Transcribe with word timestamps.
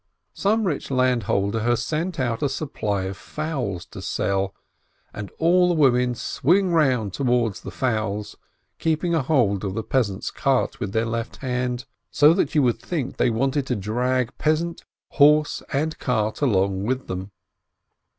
Some 0.33 0.63
rich 0.65 0.89
landholder 0.89 1.59
has 1.59 1.83
sent 1.83 2.19
out 2.19 2.41
a 2.41 2.49
supply 2.49 3.03
of 3.03 3.15
fowls 3.15 3.85
to 3.91 4.01
sell, 4.01 4.55
and 5.13 5.29
all 5.37 5.67
the 5.67 5.75
women 5.75 6.15
swing 6.15 6.71
round 6.71 7.13
towards 7.13 7.61
the 7.61 7.69
fowls, 7.69 8.35
keeping 8.79 9.13
a 9.13 9.21
hold 9.21 9.63
on 9.63 9.75
the 9.75 9.83
peasant's 9.83 10.31
cart 10.31 10.79
with 10.79 10.91
their 10.91 11.05
left 11.05 11.35
hand, 11.35 11.85
so 12.09 12.33
that 12.33 12.55
you 12.55 12.63
would 12.63 12.79
think 12.79 13.17
they 13.17 13.29
wanted 13.29 13.67
to 13.67 13.75
drag 13.75 14.35
peasant, 14.39 14.83
horse, 15.09 15.61
and 15.71 15.99
cart 15.99 16.41
along 16.41 16.83
with 16.85 17.05
them. 17.05 17.29